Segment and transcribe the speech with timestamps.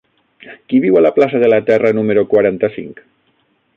[0.71, 3.05] Qui viu a la plaça de la Terra número quaranta-cinc?